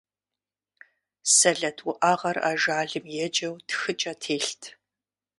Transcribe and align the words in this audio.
Сэлэт 1.35 1.77
уӀэгъэр 1.89 2.37
ажалым 2.49 3.05
еджэу 3.25 3.55
тхыкӀэ 3.67 4.13
телът. 4.21 4.61